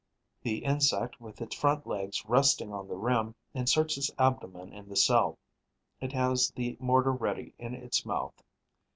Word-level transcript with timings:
The 0.41 0.63
insect, 0.65 1.21
with 1.21 1.41
its 1.43 1.53
front 1.55 1.85
legs 1.85 2.25
resting 2.25 2.73
on 2.73 2.87
the 2.87 2.95
rim, 2.97 3.35
inserts 3.53 3.97
its 3.99 4.09
abdomen 4.17 4.73
in 4.73 4.89
the 4.89 4.95
cell; 4.95 5.37
it 5.99 6.11
has 6.11 6.49
the 6.55 6.75
mortar 6.79 7.11
ready 7.11 7.53
in 7.59 7.75
its 7.75 8.03
mouth. 8.03 8.41